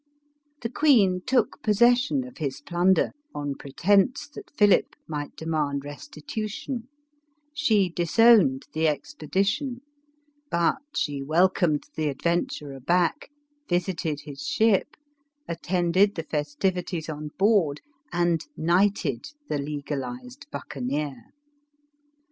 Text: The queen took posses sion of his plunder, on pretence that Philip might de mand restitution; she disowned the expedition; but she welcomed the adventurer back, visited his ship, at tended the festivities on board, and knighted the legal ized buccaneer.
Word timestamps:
The 0.63 0.69
queen 0.71 1.21
took 1.27 1.61
posses 1.61 1.99
sion 1.99 2.23
of 2.23 2.39
his 2.39 2.59
plunder, 2.61 3.11
on 3.35 3.53
pretence 3.53 4.27
that 4.29 4.49
Philip 4.57 4.95
might 5.07 5.35
de 5.35 5.45
mand 5.45 5.85
restitution; 5.85 6.87
she 7.53 7.87
disowned 7.87 8.65
the 8.73 8.87
expedition; 8.87 9.81
but 10.49 10.81
she 10.95 11.21
welcomed 11.21 11.83
the 11.95 12.07
adventurer 12.09 12.79
back, 12.79 13.29
visited 13.69 14.21
his 14.21 14.41
ship, 14.41 14.97
at 15.47 15.61
tended 15.61 16.15
the 16.15 16.23
festivities 16.23 17.07
on 17.07 17.27
board, 17.37 17.79
and 18.11 18.47
knighted 18.57 19.27
the 19.49 19.59
legal 19.59 20.03
ized 20.03 20.47
buccaneer. 20.51 21.25